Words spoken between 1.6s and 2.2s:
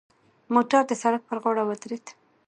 ودرید.